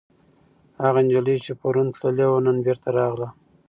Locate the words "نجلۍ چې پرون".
1.05-1.87